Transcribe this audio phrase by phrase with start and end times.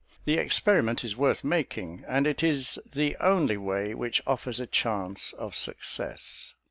[0.25, 5.31] The experiment is worth making, and it is the only way which offers a chance
[5.33, 6.53] of success."